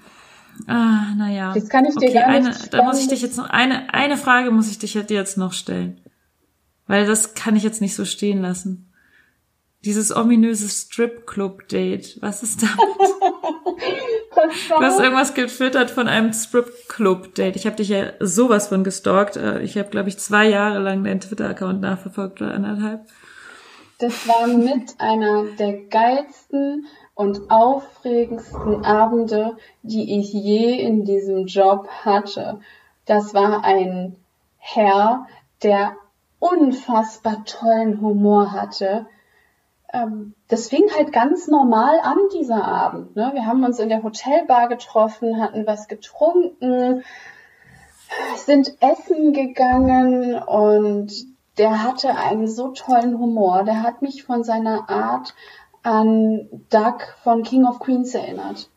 [0.66, 1.54] Ah, naja.
[1.54, 4.18] Jetzt kann ich dir okay, gar eine, Da muss ich dich jetzt noch, eine, eine
[4.18, 6.02] Frage muss ich dich jetzt noch stellen.
[6.86, 8.92] Weil das kann ich jetzt nicht so stehen lassen.
[9.84, 12.18] Dieses ominöse Strip-Club-Date.
[12.22, 12.78] Was ist damit?
[14.68, 17.56] du hast irgendwas gefüttert von einem Strip-Club-Date.
[17.56, 19.36] Ich habe dich ja sowas von gestalkt.
[19.36, 23.06] Äh, ich habe, glaube ich, zwei Jahre lang deinen Twitter-Account nachverfolgt oder anderthalb.
[23.98, 31.88] Das war mit einer der geilsten und aufregendsten Abende, die ich je in diesem Job
[32.04, 32.60] hatte.
[33.06, 34.16] Das war ein
[34.58, 35.26] Herr,
[35.62, 35.96] der
[36.38, 39.06] unfassbar tollen Humor hatte,
[40.48, 43.14] das fing halt ganz normal an, dieser Abend.
[43.16, 43.30] Ne?
[43.34, 47.04] Wir haben uns in der Hotelbar getroffen, hatten was getrunken,
[48.36, 51.12] sind essen gegangen und
[51.58, 53.64] der hatte einen so tollen Humor.
[53.64, 55.34] Der hat mich von seiner Art
[55.82, 58.70] an Doug von King of Queens erinnert.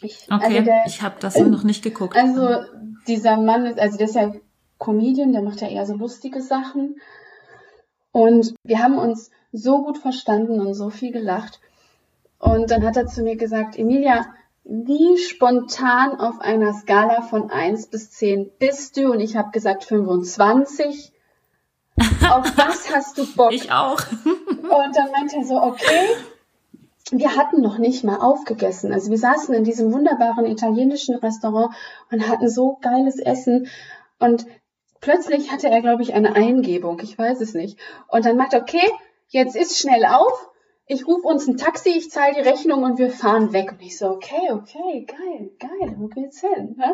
[0.00, 2.16] Ich, okay, also der, ich habe das noch nicht geguckt.
[2.16, 2.64] Also
[3.06, 4.32] dieser Mann ist, also der ist ja
[4.78, 6.96] Comedian, der macht ja eher so lustige Sachen.
[8.12, 11.60] Und wir haben uns so gut verstanden und so viel gelacht.
[12.38, 14.26] Und dann hat er zu mir gesagt, Emilia,
[14.64, 19.12] wie spontan auf einer Skala von 1 bis 10 bist du?
[19.12, 21.12] Und ich habe gesagt 25.
[22.30, 23.52] Auf was hast du Bock?
[23.52, 24.00] Ich auch.
[24.24, 26.06] und dann meinte er so, okay.
[27.10, 28.92] Wir hatten noch nicht mal aufgegessen.
[28.92, 31.74] Also wir saßen in diesem wunderbaren italienischen Restaurant
[32.10, 33.68] und hatten so geiles Essen.
[34.18, 34.46] Und
[35.00, 37.00] plötzlich hatte er, glaube ich, eine Eingebung.
[37.02, 37.78] Ich weiß es nicht.
[38.08, 38.88] Und dann meinte er, okay,
[39.32, 40.48] jetzt ist schnell auf,
[40.86, 43.72] ich rufe uns ein Taxi, ich zahle die Rechnung und wir fahren weg.
[43.72, 46.76] Und ich so, okay, okay, geil, geil, wo geht's hin?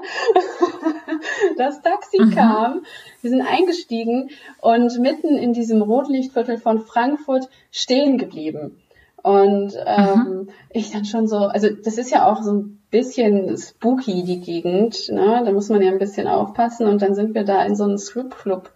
[1.56, 2.30] Das Taxi mhm.
[2.30, 2.82] kam,
[3.22, 8.80] wir sind eingestiegen und mitten in diesem Rotlichtviertel von Frankfurt stehen geblieben.
[9.22, 10.48] Und ähm, mhm.
[10.70, 15.08] ich dann schon so, also das ist ja auch so ein bisschen spooky, die Gegend,
[15.08, 15.42] ne?
[15.44, 16.86] da muss man ja ein bisschen aufpassen.
[16.86, 18.70] Und dann sind wir da in so einen Stripclub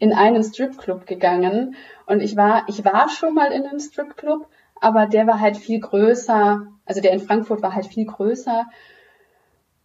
[0.00, 1.76] in einen Stripclub gegangen
[2.10, 4.48] und ich war, ich war schon mal in einem Stripclub,
[4.80, 8.66] aber der war halt viel größer, also der in Frankfurt war halt viel größer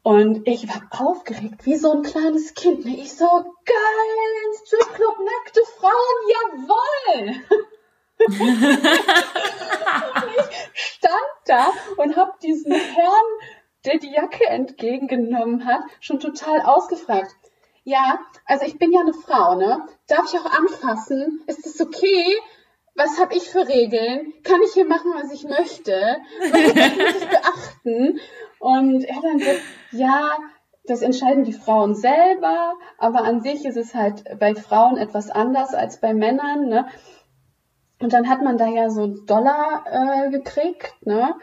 [0.02, 2.84] und ich war aufgeregt, wie so ein kleines Kind.
[2.88, 7.36] Ich so, geil, Stripclub, nackte Frauen, jawoll!
[8.18, 8.28] und
[10.40, 13.38] ich stand da und hab diesen Herrn,
[13.86, 17.36] der die Jacke entgegengenommen hat, schon total ausgefragt.
[17.86, 19.86] Ja, also ich bin ja eine Frau, ne?
[20.08, 21.42] Darf ich auch anfassen?
[21.48, 22.36] Ist das okay?
[22.96, 24.34] was habe ich für Regeln?
[24.44, 26.18] Kann ich hier machen, was ich möchte?
[26.40, 28.20] Was muss ich beachten?
[28.60, 29.52] Und er dann so,
[29.92, 30.38] ja,
[30.86, 35.74] das entscheiden die Frauen selber, aber an sich ist es halt bei Frauen etwas anders
[35.74, 36.68] als bei Männern.
[36.68, 36.88] Ne?
[38.02, 41.36] Und dann hat man da ja so Dollar äh, gekriegt, ne?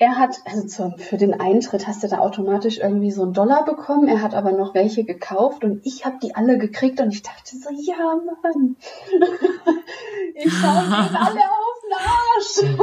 [0.00, 4.08] Er hat, also für den Eintritt hast du da automatisch irgendwie so einen Dollar bekommen.
[4.08, 7.54] Er hat aber noch welche gekauft und ich habe die alle gekriegt und ich dachte
[7.54, 8.76] so, ja Mann,
[10.34, 12.78] ich schaue ihnen alle auf den Arsch.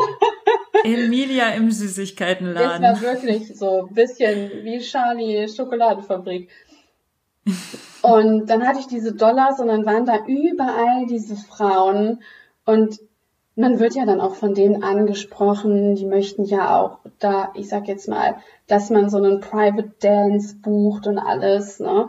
[0.84, 2.84] Emilia im Süßigkeitenladen.
[2.84, 6.52] Das war wirklich so ein bisschen wie Charlie Schokoladenfabrik.
[8.04, 12.22] Und dann hatte ich diese Dollars und dann waren da überall diese Frauen
[12.64, 13.00] und
[13.58, 17.88] man wird ja dann auch von denen angesprochen, die möchten ja auch da, ich sag
[17.88, 18.36] jetzt mal,
[18.68, 22.08] dass man so einen Private Dance bucht und alles, ne?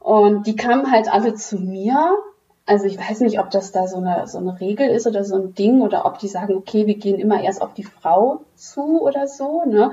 [0.00, 2.18] Und die kamen halt alle zu mir.
[2.66, 5.36] Also ich weiß nicht, ob das da so eine, so eine Regel ist oder so
[5.36, 9.00] ein Ding oder ob die sagen, okay, wir gehen immer erst auf die Frau zu
[9.00, 9.92] oder so, ne?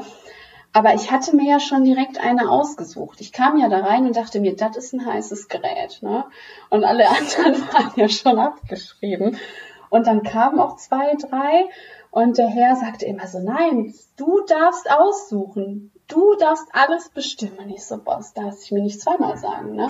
[0.73, 3.21] Aber ich hatte mir ja schon direkt eine ausgesucht.
[3.21, 6.25] Ich kam ja da rein und dachte mir, das ist ein heißes Gerät, ne?
[6.69, 9.38] Und alle anderen waren ja schon abgeschrieben.
[9.89, 11.65] Und dann kamen auch zwei, drei
[12.12, 15.91] und der Herr sagte immer so, nein, du darfst aussuchen.
[16.08, 17.69] Du darfst alles bestimmen.
[17.69, 19.89] Ich so, Boss, darf ich mir nicht zweimal sagen, ne?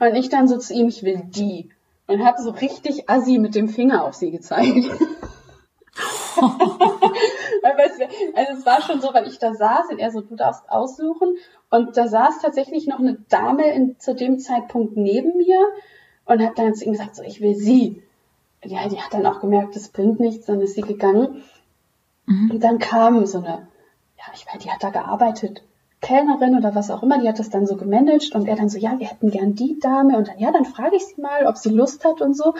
[0.00, 1.70] Und ich dann so zu ihm, ich will die.
[2.06, 4.88] Und habe so richtig assi mit dem Finger auf sie gezeigt.
[8.34, 11.36] also es war schon so, weil ich da saß und er so, du darfst aussuchen.
[11.70, 15.60] Und da saß tatsächlich noch eine Dame in, zu dem Zeitpunkt neben mir
[16.24, 18.02] und hat dann zu ihm gesagt, so, ich will sie
[18.64, 21.42] ja, die hat dann auch gemerkt, das bringt nichts, dann ist sie gegangen.
[22.26, 22.50] Mhm.
[22.50, 23.68] Und dann kam so eine,
[24.16, 25.62] ja, ich weiß, die hat da gearbeitet,
[26.00, 28.78] Kellnerin oder was auch immer, die hat das dann so gemanagt und er dann so,
[28.78, 31.56] ja, wir hätten gern die Dame und dann, ja, dann frage ich sie mal, ob
[31.56, 32.54] sie Lust hat und so.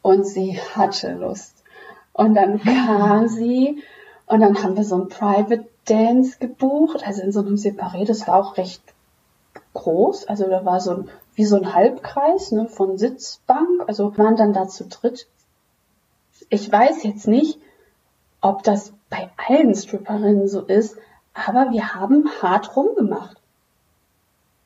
[0.00, 1.64] Und sie hatte Lust.
[2.12, 2.60] Und dann mhm.
[2.60, 3.82] kam sie
[4.26, 8.28] und dann haben wir so ein Private Dance gebucht, also in so einem Separé, das
[8.28, 8.82] war auch recht
[9.74, 13.84] groß, also da war so ein wie so ein Halbkreis ne, von Sitzbank.
[13.86, 15.28] Also waren dann da zu dritt.
[16.50, 17.60] Ich weiß jetzt nicht,
[18.40, 20.96] ob das bei allen Stripperinnen so ist,
[21.34, 23.36] aber wir haben hart rumgemacht.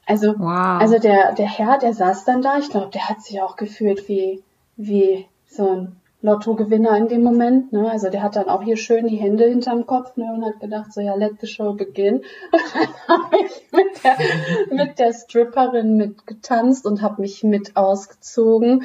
[0.07, 0.81] Also, wow.
[0.81, 4.09] also der, der Herr, der saß dann da, ich glaube, der hat sich auch gefühlt
[4.09, 4.43] wie,
[4.77, 7.73] wie so ein Lottogewinner in dem Moment.
[7.73, 7.91] Ne?
[7.91, 10.33] Also der hat dann auch hier schön die Hände hinterm Kopf ne?
[10.33, 12.23] und hat gedacht, so ja, let the show begin.
[12.53, 18.85] Und dann habe ich mit der, mit der Stripperin mitgetanzt und habe mich mit ausgezogen.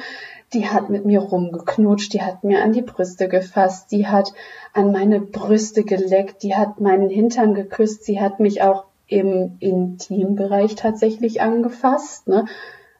[0.52, 4.32] Die hat mit mir rumgeknutscht, die hat mir an die Brüste gefasst, die hat
[4.72, 10.74] an meine Brüste geleckt, die hat meinen Hintern geküsst, sie hat mich auch im Intimbereich
[10.74, 12.28] tatsächlich angefasst.
[12.28, 12.46] Ne?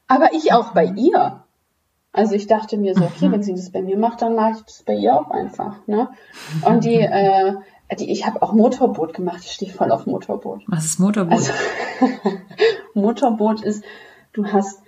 [0.07, 1.43] Aber ich auch bei ihr.
[2.13, 3.33] Also ich dachte mir so, okay, mhm.
[3.33, 5.87] wenn sie das bei mir macht, dann mache ich das bei ihr auch einfach.
[5.87, 6.09] Ne?
[6.65, 7.55] Und die, äh,
[7.99, 9.41] die ich habe auch Motorboot gemacht.
[9.45, 10.63] Ich stehe voll auf Motorboot.
[10.67, 11.33] Was ist Motorboot?
[11.33, 11.53] Also,
[12.95, 13.85] Motorboot ist,
[14.33, 14.83] du hast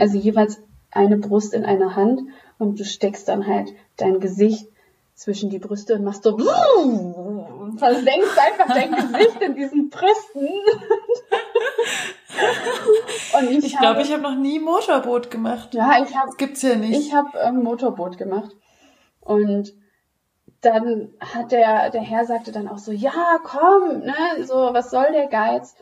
[0.00, 2.22] also jeweils eine Brust in einer Hand
[2.58, 4.68] und du steckst dann halt dein Gesicht
[5.14, 10.48] zwischen die Brüste und machst so und versenkst einfach dein Gesicht in diesen Brüsten.
[13.34, 15.74] und ich, ich glaube, ich habe noch nie Motorboot gemacht.
[15.74, 16.30] Ja, ich habe.
[16.36, 16.98] Gibt's ja nicht.
[16.98, 18.50] Ich habe ähm, Motorboot gemacht
[19.20, 19.72] und
[20.60, 25.10] dann hat der der Herr sagte dann auch so, ja, komm, ne, so was soll
[25.12, 25.74] der Geiz?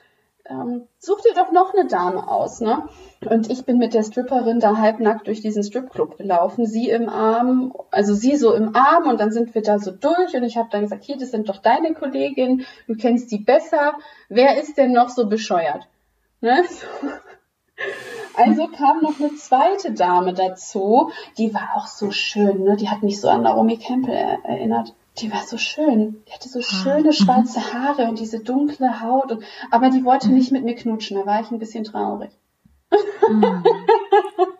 [0.50, 2.88] ähm, such dir doch noch eine Dame aus, ne?
[3.24, 7.72] Und ich bin mit der Stripperin da halbnackt durch diesen Stripclub gelaufen, sie im Arm,
[7.90, 10.68] also sie so im Arm und dann sind wir da so durch und ich habe
[10.70, 13.94] dann gesagt, hier, das sind doch deine Kolleginnen, du kennst die besser,
[14.28, 15.86] wer ist denn noch so bescheuert?
[16.40, 16.64] Ne?
[18.34, 22.76] Also kam noch eine zweite Dame dazu, die war auch so schön, ne?
[22.76, 26.22] Die hat mich so an Naomi Campbell erinnert die war so schön.
[26.26, 27.12] Die hatte so ah, schöne mhm.
[27.12, 29.32] schwarze Haare und diese dunkle Haut.
[29.32, 31.18] Und, aber die wollte nicht mit mir knutschen.
[31.18, 32.30] Da war ich ein bisschen traurig.
[33.28, 33.64] Mhm.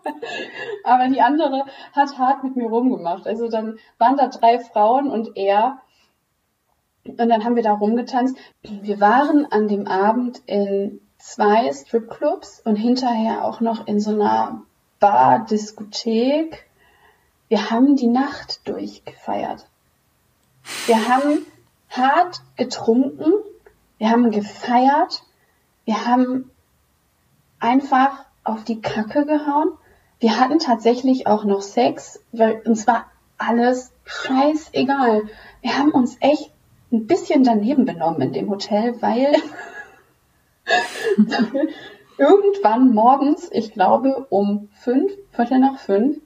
[0.85, 3.27] aber die andere hat hart mit mir rumgemacht.
[3.27, 5.79] Also dann waren da drei Frauen und er.
[7.07, 8.37] Und dann haben wir da rumgetanzt.
[8.63, 14.63] Wir waren an dem Abend in zwei Stripclubs und hinterher auch noch in so einer
[14.99, 16.67] Bar, Diskothek.
[17.49, 19.67] Wir haben die Nacht durchgefeiert.
[20.87, 21.47] Wir haben
[21.89, 23.33] hart getrunken,
[23.99, 25.23] wir haben gefeiert,
[25.85, 26.51] wir haben
[27.59, 29.73] einfach auf die Kacke gehauen.
[30.21, 33.07] Wir hatten tatsächlich auch noch Sex, weil uns war
[33.39, 35.23] alles scheißegal.
[35.63, 36.51] Wir haben uns echt
[36.93, 39.35] ein bisschen daneben benommen in dem Hotel, weil
[42.19, 46.19] irgendwann morgens, ich glaube um fünf, Viertel nach fünf,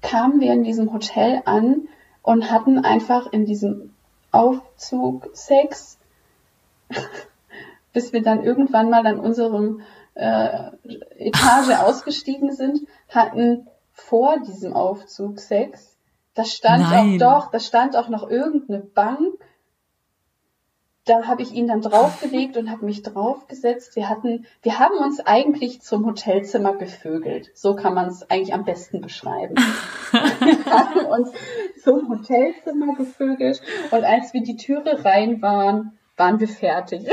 [0.00, 1.88] kamen wir in diesem Hotel an
[2.22, 3.94] und hatten einfach in diesem
[4.30, 5.98] Aufzug Sex,
[7.92, 9.80] bis wir dann irgendwann mal an unserem
[10.14, 10.70] äh,
[11.16, 15.96] Etage ausgestiegen sind, hatten vor diesem Aufzug Sex.
[16.34, 17.22] Da stand Nein.
[17.22, 19.34] auch doch, da stand auch noch irgendeine Bank.
[21.08, 23.96] Da habe ich ihn dann draufgelegt und habe mich draufgesetzt.
[23.96, 27.50] Wir hatten, wir haben uns eigentlich zum Hotelzimmer gevögelt.
[27.54, 29.54] So kann man es eigentlich am besten beschreiben.
[30.12, 31.32] wir haben uns
[31.82, 37.08] zum Hotelzimmer gevögelt und als wir die Türe rein waren, waren wir fertig.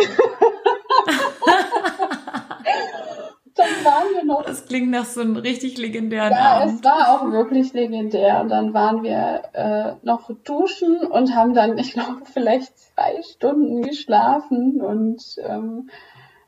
[3.55, 6.75] Dann waren wir noch Das klingt nach so einem richtig legendären ja, Abend.
[6.75, 8.41] es war auch wirklich legendär.
[8.41, 13.81] Und dann waren wir äh, noch duschen und haben dann, ich glaube, vielleicht zwei Stunden
[13.81, 15.89] geschlafen und ähm,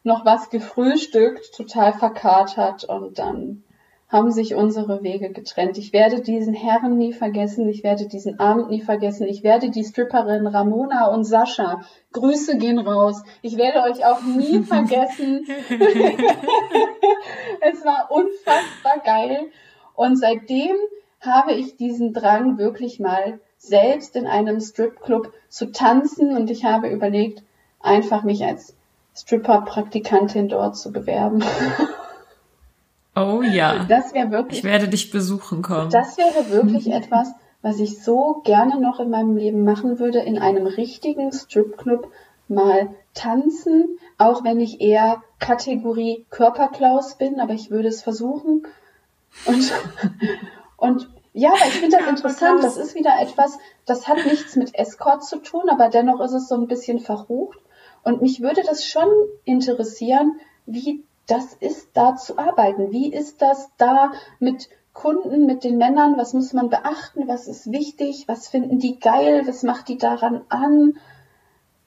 [0.03, 3.63] noch was gefrühstückt, total verkatert und dann
[4.09, 5.77] haben sich unsere Wege getrennt.
[5.77, 9.83] Ich werde diesen Herrn nie vergessen, ich werde diesen Abend nie vergessen, ich werde die
[9.83, 11.81] Stripperin Ramona und Sascha,
[12.13, 15.45] Grüße gehen raus, ich werde euch auch nie vergessen.
[17.61, 19.51] es war unfassbar geil
[19.95, 20.75] und seitdem
[21.19, 26.87] habe ich diesen Drang wirklich mal selbst in einem Stripclub zu tanzen und ich habe
[26.89, 27.43] überlegt,
[27.81, 28.75] einfach mich als
[29.15, 31.43] Stripper-Praktikantin dort zu bewerben.
[33.17, 33.85] Oh ja.
[33.87, 35.89] Das wäre wirklich Ich werde dich besuchen kommen.
[35.89, 40.37] das wäre wirklich etwas, was ich so gerne noch in meinem Leben machen würde, in
[40.37, 42.11] einem richtigen Stripclub
[42.47, 48.65] mal tanzen, auch wenn ich eher Kategorie Körperklaus bin, aber ich würde es versuchen.
[49.45, 49.73] Und,
[50.77, 52.63] und ja, aber ich finde das interessant.
[52.63, 56.47] Das ist wieder etwas, das hat nichts mit Escort zu tun, aber dennoch ist es
[56.47, 57.59] so ein bisschen verrucht.
[58.03, 59.09] Und mich würde das schon
[59.43, 62.91] interessieren, wie das ist, da zu arbeiten.
[62.91, 66.17] Wie ist das da mit Kunden, mit den Männern?
[66.17, 67.27] Was muss man beachten?
[67.27, 68.23] Was ist wichtig?
[68.27, 69.43] Was finden die geil?
[69.45, 70.93] Was macht die daran an?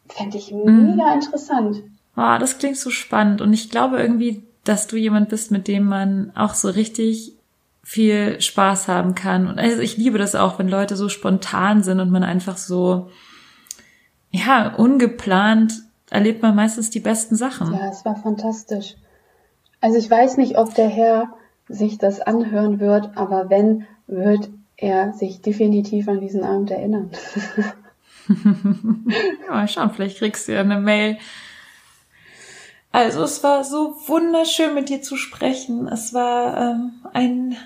[0.09, 1.83] Fände ich mega interessant.
[2.15, 3.41] Ah, das klingt so spannend.
[3.41, 7.35] Und ich glaube irgendwie, dass du jemand bist, mit dem man auch so richtig
[7.83, 9.49] viel Spaß haben kann.
[9.49, 13.11] Und also ich liebe das auch, wenn Leute so spontan sind und man einfach so,
[14.31, 15.73] ja, ungeplant
[16.11, 17.73] erlebt man meistens die besten Sachen.
[17.73, 18.97] Ja, es war fantastisch.
[19.81, 21.35] Also ich weiß nicht, ob der Herr
[21.69, 27.11] sich das anhören wird, aber wenn, wird er sich definitiv an diesen Abend erinnern.
[29.49, 31.19] Mal schauen, vielleicht kriegst du ja eine Mail.
[32.93, 35.87] Also es war so wunderschön mit dir zu sprechen.
[35.87, 37.57] Es war ähm, ein,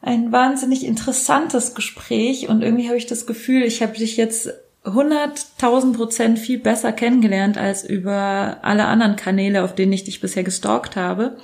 [0.00, 4.50] ein wahnsinnig interessantes Gespräch und irgendwie habe ich das Gefühl, ich habe dich jetzt
[4.84, 10.42] 100.000 Prozent viel besser kennengelernt als über alle anderen Kanäle, auf denen ich dich bisher
[10.42, 11.36] gestalkt habe.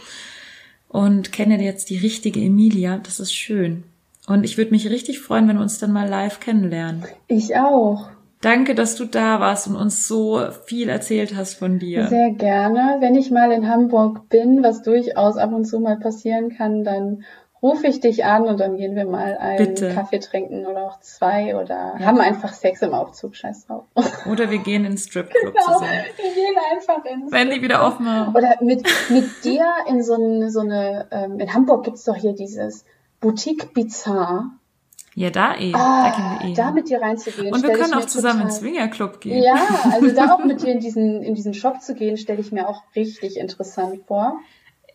[0.89, 2.99] Und kenne jetzt die richtige Emilia.
[3.03, 3.85] Das ist schön.
[4.27, 7.05] Und ich würde mich richtig freuen, wenn wir uns dann mal live kennenlernen.
[7.29, 8.09] Ich auch.
[8.41, 12.07] Danke, dass du da warst und uns so viel erzählt hast von dir.
[12.07, 12.99] Sehr gerne.
[13.01, 17.25] Wenn ich mal in Hamburg bin, was durchaus ab und zu mal passieren kann, dann
[17.63, 19.93] rufe ich dich an und dann gehen wir mal einen Bitte.
[19.95, 23.35] Kaffee trinken oder auch zwei oder haben einfach Sex im Aufzug.
[23.37, 23.85] Scheiß drauf.
[24.31, 25.91] Oder wir gehen in den Stripclub Genau, zusammen.
[26.17, 28.35] wir gehen einfach ins Wenn die wieder offen haben.
[28.35, 32.33] Oder mit, mit dir in so eine, so eine ähm, in Hamburg gibt's doch hier
[32.35, 32.85] dieses
[33.21, 34.45] Boutique Bizarre.
[35.15, 35.73] Ja, da eh.
[35.73, 36.55] da Ah, gehen wir eh.
[36.55, 37.53] da mit dir reinzugehen.
[37.53, 39.43] und wir können auch zusammen total- ins Swingerclub gehen.
[39.43, 39.57] Ja,
[39.93, 42.69] also da auch mit dir in diesen, in diesen Shop zu gehen, stelle ich mir
[42.69, 44.39] auch richtig interessant vor.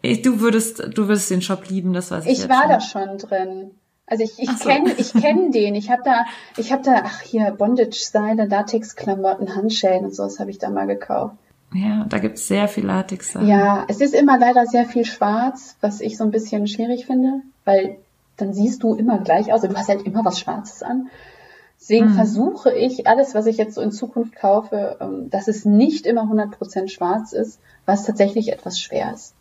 [0.03, 2.69] Ich- Du würdest, du würdest den Shop lieben, das weiß ich, Ich war schon.
[2.69, 3.71] da schon drin.
[4.05, 4.69] Also ich, ich so.
[4.69, 5.75] kenne ich kenn den.
[5.75, 6.25] Ich habe da,
[6.57, 11.35] ich habe da, ach hier, Bondage-Style, Latex-Klamotten, Handschellen und sowas habe ich da mal gekauft.
[11.73, 13.33] Ja, da gibt's sehr viel Latex.
[13.41, 17.41] Ja, es ist immer leider sehr viel schwarz, was ich so ein bisschen schwierig finde,
[17.65, 17.97] weil
[18.37, 21.07] dann siehst du immer gleich aus und du hast halt immer was Schwarzes an.
[21.79, 22.15] Deswegen Mhm.
[22.15, 26.23] versuche ich, alles, was ich jetzt so in Zukunft kaufe, ähm, dass es nicht immer
[26.29, 29.33] 100% schwarz ist, was tatsächlich etwas schwer ist.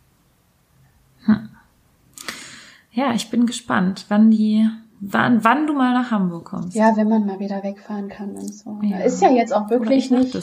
[2.93, 6.75] Ja, ich bin gespannt, wann die, wann, wann du mal nach Hamburg kommst.
[6.75, 8.79] Ja, wenn man mal wieder wegfahren kann und so.
[8.83, 8.99] Ja.
[8.99, 10.35] Ist ja jetzt auch wirklich nicht,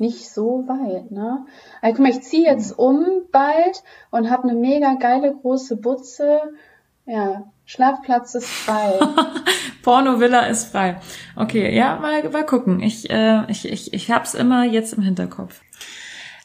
[0.00, 1.44] nicht so weit, ne?
[1.82, 6.40] Also, guck mal, ich ziehe jetzt um bald und habe eine mega geile große Butze.
[7.04, 8.98] Ja, Schlafplatz ist frei.
[9.82, 10.96] Porno-Villa ist frei.
[11.36, 12.80] Okay, ja, mal, mal gucken.
[12.80, 15.60] Ich, äh, ich, ich, ich hab's immer jetzt im Hinterkopf.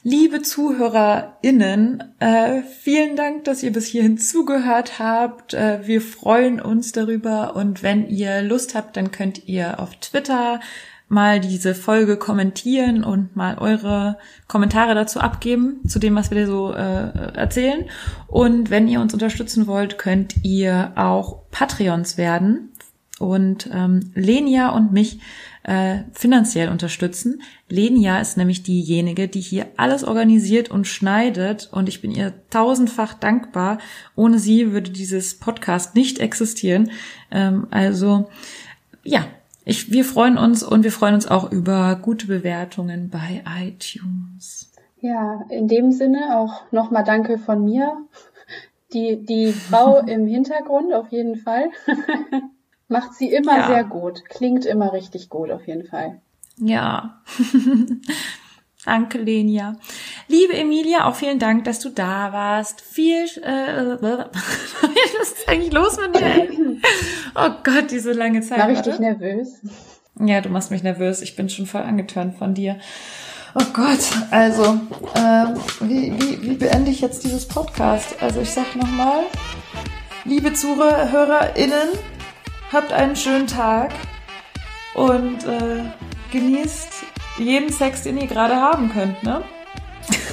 [0.06, 5.54] Liebe ZuhörerInnen, äh, vielen Dank, dass ihr bis hierhin zugehört habt.
[5.54, 10.60] Äh, wir freuen uns darüber und wenn ihr Lust habt, dann könnt ihr auf Twitter
[11.08, 14.18] mal diese Folge kommentieren und mal eure
[14.49, 17.86] Kommentare dazu abgeben, zu dem, was wir dir so äh, erzählen.
[18.28, 22.74] Und wenn ihr uns unterstützen wollt, könnt ihr auch Patreons werden
[23.20, 25.20] und ähm, Lenia und mich
[25.64, 27.41] äh, finanziell unterstützen.
[27.70, 33.14] Lenia ist nämlich diejenige, die hier alles organisiert und schneidet und ich bin ihr tausendfach
[33.14, 33.80] dankbar.
[34.16, 36.91] Ohne sie würde dieses Podcast nicht existieren.
[37.32, 38.30] Ähm, also
[39.03, 39.26] ja,
[39.66, 44.72] ich, wir freuen uns und wir freuen uns auch über gute Bewertungen bei iTunes.
[44.99, 48.05] Ja, in dem Sinne auch nochmal Danke von mir.
[48.93, 51.70] Die, die Frau im Hintergrund auf jeden Fall.
[52.94, 53.68] Macht sie immer ja.
[53.68, 54.24] sehr gut.
[54.30, 56.22] Klingt immer richtig gut auf jeden Fall.
[56.58, 57.24] Ja.
[58.86, 59.78] Danke, Lenia.
[60.28, 62.82] Liebe Emilia, auch vielen Dank, dass du da warst.
[62.82, 66.78] Viel, äh, was ist eigentlich los mit dir?
[67.34, 68.60] Oh Gott, diese lange Zeit.
[68.60, 69.16] War richtig oder?
[69.18, 69.60] nervös.
[70.20, 71.24] Ja, du machst mich nervös.
[71.24, 72.78] Ich bin schon voll angetörnt von dir.
[73.56, 74.80] Oh Gott, also,
[75.16, 78.22] ähm, wie, wie, wie beende ich jetzt dieses Podcast?
[78.22, 79.22] Also ich sag nochmal,
[80.26, 81.89] liebe ZuhörerInnen,
[82.74, 83.92] habt einen schönen Tag
[84.96, 85.84] und äh,
[86.32, 86.90] genießt
[87.38, 89.44] jeden Sex, den ihr gerade haben könnt, ne?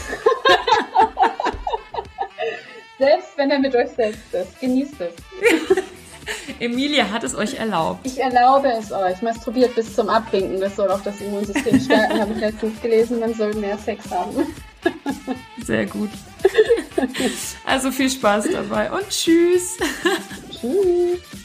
[2.99, 4.59] selbst wenn er mit euch selbst ist.
[4.61, 5.13] Genießt es.
[6.61, 8.01] Emilia hat es euch erlaubt.
[8.07, 9.23] Ich erlaube es euch.
[9.23, 10.61] Masturbiert bis zum Abwinken.
[10.61, 13.21] Das soll auch das Immunsystem stärken, habe ich letztens gelesen.
[13.21, 14.47] Man soll mehr Sex haben.
[15.65, 16.11] Sehr gut.
[17.65, 19.79] Also viel Spaß dabei und tschüss.
[20.51, 21.40] Tschüss.